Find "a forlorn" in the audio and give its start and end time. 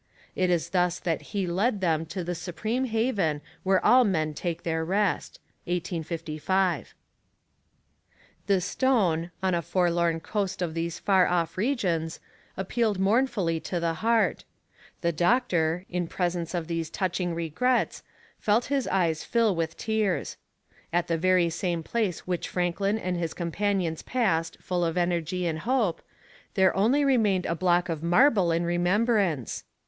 9.53-10.19